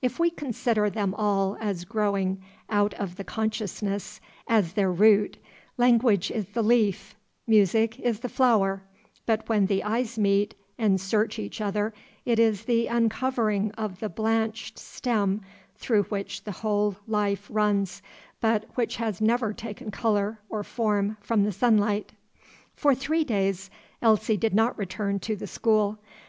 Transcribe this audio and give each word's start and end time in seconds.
If 0.00 0.20
we 0.20 0.30
consider 0.30 0.88
them 0.88 1.12
all 1.16 1.56
as 1.60 1.84
growing 1.84 2.40
out 2.70 2.94
of 2.94 3.16
the 3.16 3.24
consciousness 3.24 4.20
as 4.46 4.74
their 4.74 4.92
root, 4.92 5.38
language 5.76 6.30
is 6.30 6.46
the 6.54 6.62
leaf, 6.62 7.16
music 7.48 7.98
is 7.98 8.20
the 8.20 8.28
flower; 8.28 8.84
but 9.26 9.48
when 9.48 9.66
the 9.66 9.82
eyes 9.82 10.20
meet 10.20 10.54
and 10.78 11.00
search 11.00 11.40
each 11.40 11.60
other, 11.60 11.92
it 12.24 12.38
is 12.38 12.62
the 12.66 12.86
uncovering 12.86 13.72
of 13.72 13.98
the 13.98 14.08
blanched 14.08 14.78
stem 14.78 15.40
through 15.74 16.04
which 16.04 16.44
the 16.44 16.52
whole 16.52 16.94
life 17.08 17.48
runs, 17.50 18.02
but 18.40 18.66
which 18.76 18.94
has 18.94 19.20
never 19.20 19.52
taken 19.52 19.90
color 19.90 20.38
or 20.48 20.62
form 20.62 21.16
from 21.20 21.42
the 21.42 21.50
sunlight. 21.50 22.12
For 22.76 22.94
three 22.94 23.24
days 23.24 23.68
Elsie 24.00 24.36
did 24.36 24.54
not 24.54 24.78
return 24.78 25.18
to 25.18 25.34
the 25.34 25.48
school. 25.48 25.98